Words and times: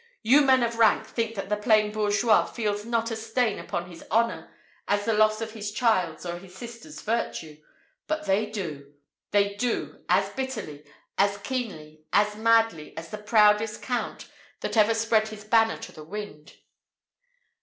"You 0.23 0.41
men 0.41 0.63
of 0.63 0.79
rank 0.79 1.05
think 1.05 1.35
that 1.35 1.49
the 1.49 1.55
plain 1.55 1.91
bourgeois 1.91 2.45
feels 2.45 2.85
not 2.85 3.09
such 3.09 3.15
a 3.15 3.21
stain 3.21 3.59
upon 3.59 3.87
his 3.87 4.03
honour 4.09 4.51
as 4.87 5.05
the 5.05 5.13
loss 5.13 5.41
of 5.41 5.51
his 5.51 5.71
child's 5.71 6.25
or 6.25 6.33
of 6.37 6.41
his 6.41 6.55
sister's 6.55 7.03
virtue. 7.03 7.61
But 8.07 8.25
they 8.25 8.47
do 8.47 8.95
they 9.29 9.53
do, 9.53 10.03
as 10.09 10.29
bitterly, 10.29 10.83
as 11.19 11.37
keenly, 11.37 12.03
as 12.11 12.35
madly, 12.35 12.97
as 12.97 13.09
the 13.11 13.19
proudest 13.19 13.83
count 13.83 14.27
that 14.61 14.75
ever 14.75 14.95
spread 14.95 15.27
his 15.27 15.43
banner 15.43 15.77
to 15.77 15.91
the 15.91 16.03
wind." 16.03 16.55